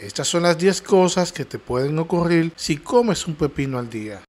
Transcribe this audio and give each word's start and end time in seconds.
Estas 0.00 0.28
son 0.28 0.44
las 0.44 0.56
10 0.56 0.80
cosas 0.80 1.30
que 1.30 1.44
te 1.44 1.58
pueden 1.58 1.98
ocurrir 1.98 2.52
si 2.56 2.78
comes 2.78 3.26
un 3.26 3.34
pepino 3.34 3.78
al 3.78 3.90
día. 3.90 4.22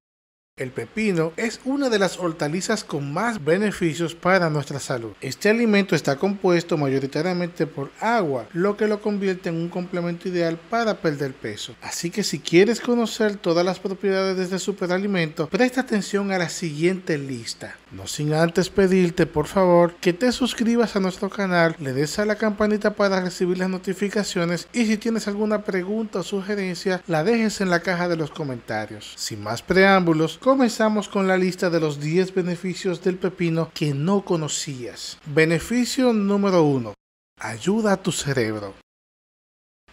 El 0.62 0.70
pepino 0.70 1.34
es 1.38 1.60
una 1.66 1.90
de 1.90 1.98
las 1.98 2.20
hortalizas 2.20 2.84
con 2.84 3.12
más 3.12 3.44
beneficios 3.44 4.14
para 4.14 4.48
nuestra 4.52 4.80
salud. 4.80 5.14
Este 5.20 5.50
alimento 5.50 5.96
está 5.96 6.18
compuesto 6.18 6.78
mayoritariamente 6.78 7.66
por 7.66 7.90
agua, 8.00 8.46
lo 8.54 8.78
que 8.78 8.86
lo 8.86 9.02
convierte 9.02 9.50
en 9.50 9.56
un 9.56 9.70
complemento 9.70 10.30
ideal 10.30 10.60
para 10.70 11.02
perder 11.02 11.34
peso. 11.34 11.74
Así 11.82 12.12
que 12.12 12.22
si 12.22 12.38
quieres 12.38 12.80
conocer 12.80 13.38
todas 13.38 13.66
las 13.66 13.80
propiedades 13.80 14.38
de 14.38 14.44
este 14.44 14.60
superalimento, 14.60 15.50
presta 15.50 15.82
atención 15.82 16.32
a 16.32 16.38
la 16.38 16.50
siguiente 16.50 17.18
lista. 17.18 17.76
No 17.92 18.06
sin 18.06 18.32
antes 18.36 18.70
pedirte 18.70 19.26
por 19.26 19.48
favor 19.48 19.96
que 19.96 20.14
te 20.14 20.32
suscribas 20.32 20.96
a 20.96 21.00
nuestro 21.00 21.32
canal, 21.32 21.76
le 21.80 21.92
des 21.92 22.20
a 22.20 22.26
la 22.26 22.36
campanita 22.36 22.94
para 22.94 23.20
recibir 23.20 23.58
las 23.58 23.70
notificaciones 23.70 24.68
y 24.74 24.86
si 24.86 24.98
tienes 24.98 25.28
alguna 25.28 25.64
pregunta 25.64 26.20
o 26.20 26.24
sugerencia 26.24 27.02
la 27.08 27.24
dejes 27.24 27.62
en 27.62 27.72
la 27.72 27.80
caja 27.80 28.08
de 28.08 28.16
los 28.16 28.30
comentarios. 28.30 29.14
Sin 29.18 29.42
más 29.42 29.64
preámbulos, 29.64 30.38
Comenzamos 30.52 31.08
con 31.08 31.30
la 31.30 31.38
lista 31.38 31.70
de 31.70 31.80
los 31.80 32.02
10 32.02 32.36
beneficios 32.36 33.02
del 33.02 33.16
pepino 33.16 33.72
que 33.74 33.94
no 33.94 34.26
conocías. 34.26 35.18
Beneficio 35.26 36.12
número 36.12 36.64
1. 36.64 36.94
Ayuda 37.40 37.94
a 37.94 38.04
tu 38.04 38.12
cerebro. 38.12 38.74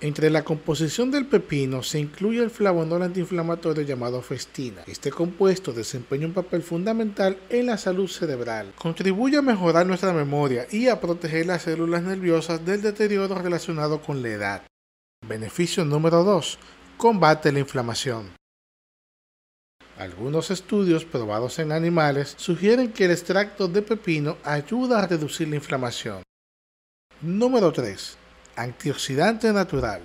Entre 0.00 0.30
la 0.30 0.42
composición 0.42 1.12
del 1.12 1.26
pepino 1.26 1.84
se 1.84 2.00
incluye 2.00 2.42
el 2.42 2.50
flavonol 2.50 3.04
antiinflamatorio 3.04 3.84
llamado 3.84 4.20
festina. 4.20 4.82
Este 4.88 5.12
compuesto 5.12 5.72
desempeña 5.72 6.26
un 6.26 6.32
papel 6.32 6.64
fundamental 6.64 7.38
en 7.50 7.66
la 7.66 7.78
salud 7.78 8.08
cerebral. 8.08 8.72
Contribuye 8.76 9.36
a 9.36 9.42
mejorar 9.42 9.86
nuestra 9.86 10.12
memoria 10.12 10.66
y 10.72 10.88
a 10.88 11.00
proteger 11.00 11.46
las 11.46 11.62
células 11.62 12.02
nerviosas 12.02 12.66
del 12.66 12.82
deterioro 12.82 13.36
relacionado 13.36 14.02
con 14.02 14.22
la 14.22 14.30
edad. 14.30 14.62
Beneficio 15.24 15.84
número 15.84 16.24
2. 16.24 16.58
Combate 16.96 17.52
la 17.52 17.60
inflamación. 17.60 18.37
Algunos 19.98 20.52
estudios 20.52 21.04
probados 21.04 21.58
en 21.58 21.72
animales 21.72 22.34
sugieren 22.36 22.92
que 22.92 23.06
el 23.06 23.10
extracto 23.10 23.66
de 23.66 23.82
pepino 23.82 24.36
ayuda 24.44 25.00
a 25.00 25.06
reducir 25.08 25.48
la 25.48 25.56
inflamación. 25.56 26.22
Número 27.20 27.72
3. 27.72 28.16
Antioxidante 28.54 29.52
natural. 29.52 30.02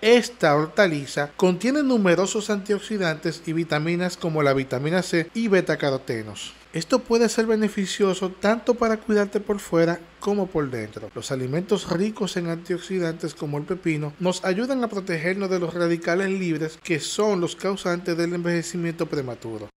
Esta 0.00 0.56
hortaliza 0.56 1.30
contiene 1.36 1.84
numerosos 1.84 2.50
antioxidantes 2.50 3.40
y 3.46 3.52
vitaminas 3.52 4.16
como 4.16 4.42
la 4.42 4.52
vitamina 4.52 5.02
C 5.02 5.30
y 5.32 5.46
betacarotenos. 5.46 6.52
Esto 6.76 6.98
puede 6.98 7.30
ser 7.30 7.46
beneficioso 7.46 8.32
tanto 8.32 8.74
para 8.74 8.98
cuidarte 8.98 9.40
por 9.40 9.60
fuera 9.60 9.98
como 10.20 10.46
por 10.46 10.68
dentro. 10.68 11.10
Los 11.14 11.32
alimentos 11.32 11.88
ricos 11.88 12.36
en 12.36 12.48
antioxidantes 12.48 13.34
como 13.34 13.56
el 13.56 13.64
pepino 13.64 14.12
nos 14.20 14.44
ayudan 14.44 14.84
a 14.84 14.88
protegernos 14.88 15.48
de 15.48 15.58
los 15.58 15.72
radicales 15.72 16.28
libres 16.28 16.78
que 16.82 17.00
son 17.00 17.40
los 17.40 17.56
causantes 17.56 18.14
del 18.18 18.34
envejecimiento 18.34 19.06
prematuro. 19.06 19.70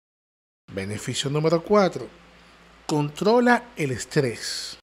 Beneficio 0.74 1.30
número 1.30 1.62
4. 1.62 2.06
Controla 2.84 3.70
el 3.76 3.92
estrés. 3.92 4.76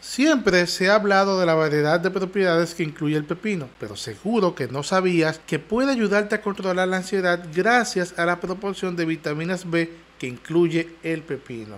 Siempre 0.00 0.66
se 0.66 0.88
ha 0.88 0.94
hablado 0.94 1.38
de 1.38 1.44
la 1.44 1.54
variedad 1.54 2.00
de 2.00 2.10
propiedades 2.10 2.74
que 2.74 2.82
incluye 2.82 3.16
el 3.16 3.26
pepino, 3.26 3.68
pero 3.78 3.96
seguro 3.96 4.54
que 4.54 4.68
no 4.68 4.82
sabías 4.82 5.38
que 5.46 5.58
puede 5.58 5.92
ayudarte 5.92 6.36
a 6.36 6.40
controlar 6.40 6.88
la 6.88 6.96
ansiedad 6.96 7.46
gracias 7.54 8.18
a 8.18 8.24
la 8.24 8.40
proporción 8.40 8.96
de 8.96 9.04
vitaminas 9.04 9.68
B 9.68 9.90
que 10.24 10.28
incluye 10.30 10.88
el 11.02 11.20
pepino. 11.20 11.76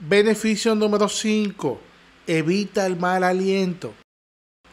Beneficio 0.00 0.74
número 0.74 1.08
5. 1.08 1.80
Evita 2.26 2.84
el 2.84 2.96
mal 2.96 3.22
aliento. 3.22 3.94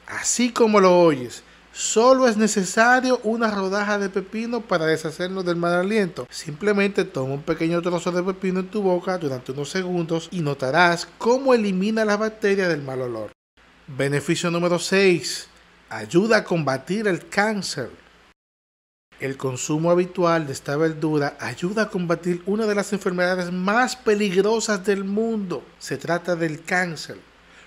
Así 0.07 0.51
como 0.51 0.79
lo 0.79 0.99
oyes, 0.99 1.43
solo 1.71 2.27
es 2.27 2.37
necesario 2.37 3.19
una 3.23 3.51
rodaja 3.51 3.99
de 3.99 4.09
pepino 4.09 4.61
para 4.61 4.87
deshacernos 4.87 5.45
del 5.45 5.57
mal 5.57 5.73
aliento. 5.73 6.25
Simplemente 6.31 7.05
toma 7.05 7.35
un 7.35 7.43
pequeño 7.43 7.83
trozo 7.83 8.11
de 8.11 8.23
pepino 8.23 8.61
en 8.61 8.69
tu 8.69 8.81
boca 8.81 9.19
durante 9.19 9.51
unos 9.51 9.69
segundos 9.69 10.27
y 10.31 10.39
notarás 10.39 11.07
cómo 11.19 11.53
elimina 11.53 12.03
las 12.03 12.17
bacterias 12.17 12.69
del 12.69 12.81
mal 12.81 13.01
olor. 13.01 13.31
Beneficio 13.85 14.49
número 14.49 14.79
6. 14.79 15.49
Ayuda 15.89 16.37
a 16.37 16.43
combatir 16.43 17.07
el 17.07 17.29
cáncer. 17.29 17.91
El 19.19 19.37
consumo 19.37 19.91
habitual 19.91 20.45
de 20.45 20.51
esta 20.51 20.75
verdura 20.75 21.37
ayuda 21.39 21.83
a 21.83 21.89
combatir 21.89 22.41
una 22.45 22.65
de 22.65 22.75
las 22.75 22.91
enfermedades 22.91 23.49
más 23.49 23.95
peligrosas 23.95 24.85
del 24.85 25.05
mundo. 25.05 25.63
Se 25.79 25.95
trata 25.97 26.35
del 26.35 26.63
cáncer. 26.63 27.17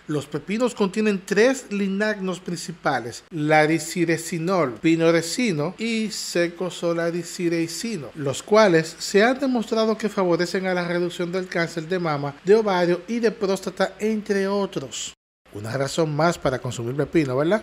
Los 0.09 0.27
pepinos 0.27 0.75
contienen 0.75 1.23
tres 1.25 1.67
linagnos 1.71 2.41
principales, 2.41 3.25
lariciresinol, 3.31 4.75
pinoresino 4.75 5.75
y 5.79 6.11
secosolaricireisino, 6.11 8.09
los 8.15 8.43
cuales 8.43 8.97
se 8.99 9.23
han 9.23 9.39
demostrado 9.39 9.97
que 9.97 10.09
favorecen 10.11 10.67
a 10.67 10.75
la 10.75 10.87
reducción 10.89 11.31
del 11.33 11.47
cáncer 11.47 11.89
de 11.89 11.99
mama, 11.99 12.35
de 12.45 12.55
ovario 12.55 13.03
y 13.07 13.21
de 13.21 13.31
próstata, 13.31 13.95
entre 13.99 14.49
otros. 14.49 15.15
Una 15.53 15.77
razón 15.77 16.15
más 16.15 16.39
para 16.39 16.59
consumir 16.59 16.95
pepino, 16.95 17.37
¿verdad? 17.37 17.63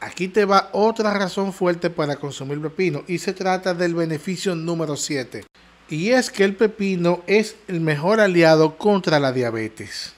Aquí 0.00 0.28
te 0.28 0.46
va 0.46 0.70
otra 0.72 1.12
razón 1.12 1.52
fuerte 1.52 1.90
para 1.90 2.16
consumir 2.16 2.60
pepino 2.60 3.04
y 3.06 3.18
se 3.18 3.34
trata 3.34 3.74
del 3.74 3.94
beneficio 3.94 4.54
número 4.54 4.96
7. 4.96 5.44
Y 5.90 6.10
es 6.10 6.30
que 6.30 6.44
el 6.44 6.56
pepino 6.56 7.22
es 7.26 7.56
el 7.68 7.80
mejor 7.80 8.18
aliado 8.18 8.78
contra 8.78 9.20
la 9.20 9.32
diabetes. 9.32 10.14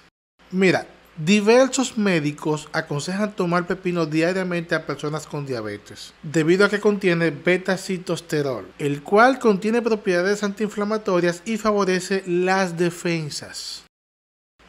Mira, 0.53 0.87
diversos 1.17 1.99
médicos 1.99 2.69
aconsejan 2.73 3.33
tomar 3.33 3.67
pepino 3.67 4.07
diariamente 4.07 4.77
a 4.77 4.87
personas 4.87 5.27
con 5.27 5.47
diabetes, 5.47 6.15
debido 6.23 6.65
a 6.65 6.69
que 6.71 6.79
contiene 6.79 7.31
beta-citosterol, 7.31 8.69
el 8.79 9.03
cual 9.03 9.41
contiene 9.41 9.83
propiedades 9.83 10.45
antiinflamatorias 10.45 11.43
y 11.45 11.57
favorece 11.57 12.23
las 12.27 12.79
defensas. 12.79 13.83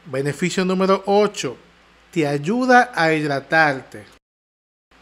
Beneficio 0.06 0.66
número 0.66 1.03
8. 1.06 1.56
Te 2.12 2.25
ayuda 2.28 2.91
a 2.95 3.13
hidratarte. 3.13 4.22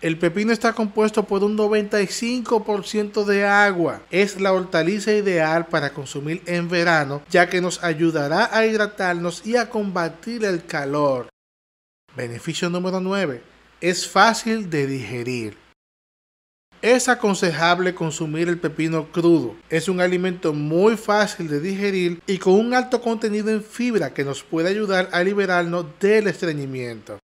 El 0.01 0.17
pepino 0.17 0.51
está 0.51 0.73
compuesto 0.73 1.27
por 1.27 1.43
un 1.43 1.55
95% 1.55 3.23
de 3.23 3.45
agua. 3.45 4.01
Es 4.09 4.41
la 4.41 4.51
hortaliza 4.51 5.13
ideal 5.13 5.67
para 5.67 5.93
consumir 5.93 6.41
en 6.47 6.69
verano, 6.69 7.21
ya 7.29 7.47
que 7.47 7.61
nos 7.61 7.83
ayudará 7.83 8.49
a 8.51 8.65
hidratarnos 8.65 9.45
y 9.45 9.57
a 9.57 9.69
combatir 9.69 10.43
el 10.43 10.65
calor. 10.65 11.29
Beneficio 12.15 12.67
número 12.71 12.99
9. 12.99 13.43
Es 13.79 14.07
fácil 14.07 14.71
de 14.71 14.87
digerir. 14.87 15.55
Es 16.81 17.07
aconsejable 17.07 17.93
consumir 17.93 18.49
el 18.49 18.57
pepino 18.57 19.11
crudo. 19.11 19.55
Es 19.69 19.87
un 19.87 20.01
alimento 20.01 20.51
muy 20.51 20.97
fácil 20.97 21.47
de 21.47 21.59
digerir 21.59 22.19
y 22.25 22.39
con 22.39 22.53
un 22.53 22.73
alto 22.73 23.01
contenido 23.01 23.51
en 23.51 23.63
fibra 23.63 24.15
que 24.15 24.23
nos 24.23 24.41
puede 24.41 24.69
ayudar 24.69 25.09
a 25.11 25.21
liberarnos 25.23 25.85
del 25.99 26.25
estreñimiento. 26.25 27.19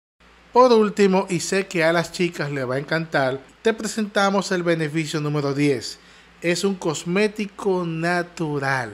Por 0.53 0.71
último, 0.71 1.27
y 1.31 1.41
sé 1.41 1.67
que 1.67 1.83
a 1.83 1.95
las 1.95 2.13
chicas 2.13 2.51
les 2.51 2.69
va 2.69 2.75
a 2.75 2.79
encantar, 2.79 3.41
te 3.63 3.73
presentamos 3.73 4.53
el 4.53 4.63
beneficio 4.63 5.19
número 5.19 5.55
10. 5.55 5.99
Es 6.43 6.65
un 6.65 6.75
cosmético 6.75 7.87
natural. 7.87 8.93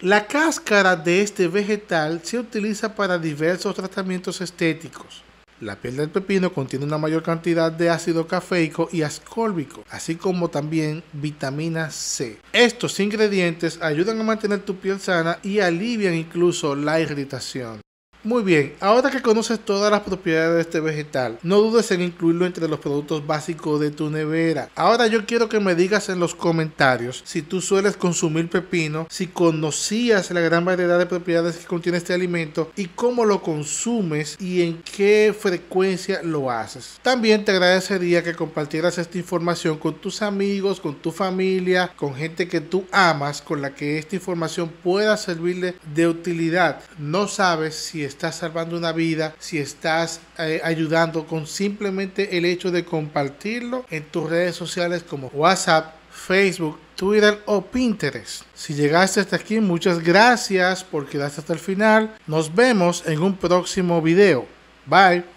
La 0.00 0.26
cáscara 0.26 0.96
de 0.96 1.22
este 1.22 1.48
vegetal 1.48 2.20
se 2.24 2.38
utiliza 2.38 2.94
para 2.94 3.18
diversos 3.18 3.74
tratamientos 3.74 4.42
estéticos. 4.42 5.22
La 5.62 5.76
piel 5.76 5.96
del 5.96 6.10
pepino 6.10 6.52
contiene 6.52 6.84
una 6.84 6.98
mayor 6.98 7.22
cantidad 7.22 7.72
de 7.72 7.88
ácido 7.88 8.26
cafeico 8.26 8.88
y 8.92 9.02
ascórbico, 9.02 9.84
así 9.88 10.16
como 10.16 10.50
también 10.50 11.02
vitamina 11.12 11.90
C. 11.90 12.38
Estos 12.52 13.00
ingredientes 13.00 13.80
ayudan 13.80 14.20
a 14.20 14.24
mantener 14.24 14.60
tu 14.60 14.76
piel 14.76 15.00
sana 15.00 15.38
y 15.42 15.60
alivian 15.60 16.14
incluso 16.14 16.74
la 16.74 17.00
irritación. 17.00 17.81
Muy 18.24 18.44
bien, 18.44 18.74
ahora 18.78 19.10
que 19.10 19.20
conoces 19.20 19.58
todas 19.58 19.90
las 19.90 20.02
propiedades 20.02 20.54
de 20.54 20.60
este 20.60 20.78
vegetal, 20.78 21.40
no 21.42 21.58
dudes 21.58 21.90
en 21.90 22.02
incluirlo 22.02 22.46
entre 22.46 22.68
los 22.68 22.78
productos 22.78 23.26
básicos 23.26 23.80
de 23.80 23.90
tu 23.90 24.10
nevera. 24.10 24.70
Ahora 24.76 25.08
yo 25.08 25.26
quiero 25.26 25.48
que 25.48 25.58
me 25.58 25.74
digas 25.74 26.08
en 26.08 26.20
los 26.20 26.32
comentarios 26.32 27.20
si 27.26 27.42
tú 27.42 27.60
sueles 27.60 27.96
consumir 27.96 28.48
pepino, 28.48 29.08
si 29.10 29.26
conocías 29.26 30.30
la 30.30 30.38
gran 30.38 30.64
variedad 30.64 31.00
de 31.00 31.06
propiedades 31.06 31.56
que 31.56 31.66
contiene 31.66 31.98
este 31.98 32.14
alimento 32.14 32.70
y 32.76 32.86
cómo 32.86 33.24
lo 33.24 33.42
consumes 33.42 34.36
y 34.40 34.62
en 34.62 34.80
qué 34.82 35.34
frecuencia 35.36 36.22
lo 36.22 36.48
haces. 36.48 37.00
También 37.02 37.44
te 37.44 37.50
agradecería 37.50 38.22
que 38.22 38.36
compartieras 38.36 38.98
esta 38.98 39.18
información 39.18 39.78
con 39.78 39.96
tus 39.96 40.22
amigos, 40.22 40.78
con 40.78 40.94
tu 40.94 41.10
familia, 41.10 41.92
con 41.96 42.14
gente 42.14 42.46
que 42.46 42.60
tú 42.60 42.84
amas, 42.92 43.42
con 43.42 43.60
la 43.60 43.74
que 43.74 43.98
esta 43.98 44.14
información 44.14 44.68
pueda 44.68 45.16
servirle 45.16 45.74
de 45.92 46.06
utilidad. 46.06 46.82
No 47.00 47.26
sabes 47.26 47.74
si 47.74 48.11
estás 48.12 48.36
salvando 48.36 48.76
una 48.76 48.92
vida, 48.92 49.34
si 49.38 49.58
estás 49.58 50.20
eh, 50.38 50.60
ayudando 50.62 51.26
con 51.26 51.46
simplemente 51.46 52.36
el 52.36 52.44
hecho 52.44 52.70
de 52.70 52.84
compartirlo 52.84 53.84
en 53.90 54.04
tus 54.04 54.28
redes 54.28 54.54
sociales 54.54 55.02
como 55.02 55.28
WhatsApp, 55.28 55.94
Facebook, 56.10 56.78
Twitter 56.94 57.42
o 57.46 57.62
Pinterest. 57.62 58.42
Si 58.54 58.74
llegaste 58.74 59.20
hasta 59.20 59.36
aquí, 59.36 59.60
muchas 59.60 60.00
gracias 60.00 60.84
por 60.84 61.06
quedarte 61.06 61.40
hasta 61.40 61.52
el 61.54 61.58
final. 61.58 62.14
Nos 62.26 62.54
vemos 62.54 63.02
en 63.06 63.22
un 63.22 63.36
próximo 63.36 64.00
video. 64.02 64.46
Bye. 64.86 65.31